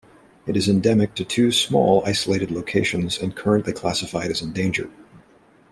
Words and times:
It 0.47 0.57
is 0.57 0.67
endemic 0.67 1.13
to 1.13 1.23
two 1.23 1.51
small, 1.51 2.01
isolated 2.07 2.49
locations 2.49 3.19
and 3.19 3.35
currently 3.35 3.71
classified 3.71 4.31
as 4.31 4.41
endangered. 4.41 4.89